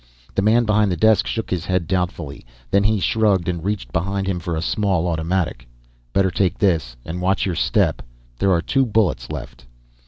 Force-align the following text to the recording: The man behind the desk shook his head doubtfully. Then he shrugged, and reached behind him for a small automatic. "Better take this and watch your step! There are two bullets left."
The 0.33 0.41
man 0.41 0.65
behind 0.65 0.91
the 0.91 0.97
desk 0.97 1.27
shook 1.27 1.51
his 1.51 1.65
head 1.65 1.85
doubtfully. 1.85 2.43
Then 2.71 2.83
he 2.85 2.99
shrugged, 2.99 3.47
and 3.47 3.63
reached 3.63 3.93
behind 3.93 4.25
him 4.25 4.39
for 4.39 4.55
a 4.55 4.59
small 4.63 5.07
automatic. 5.07 5.67
"Better 6.11 6.31
take 6.31 6.57
this 6.57 6.95
and 7.05 7.21
watch 7.21 7.45
your 7.45 7.53
step! 7.53 8.01
There 8.39 8.51
are 8.51 8.63
two 8.63 8.87
bullets 8.87 9.29
left." 9.29 9.67